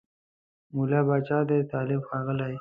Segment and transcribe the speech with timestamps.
[0.75, 2.55] مُلا پاچا دی طالب ښاغلی